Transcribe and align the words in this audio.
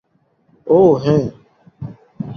ওহ, 0.67 0.93
হ্যাঁ। 1.03 1.25